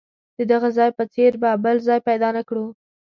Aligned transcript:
د 0.37 0.39
دغه 0.51 0.69
ځای 0.77 0.89
په 0.97 1.03
څېر 1.13 1.31
به 1.41 1.49
بل 1.63 1.77
ځای 1.87 1.99
پیدا 2.07 2.29
نه 2.37 2.43
کړو. 2.49 2.65